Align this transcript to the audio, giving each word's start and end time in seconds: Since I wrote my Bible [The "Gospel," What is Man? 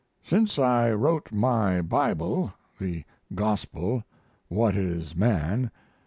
Since 0.23 0.57
I 0.57 0.89
wrote 0.93 1.31
my 1.31 1.83
Bible 1.83 2.51
[The 2.79 3.03
"Gospel," 3.35 4.03
What 4.47 4.75
is 4.75 5.15
Man? 5.15 5.69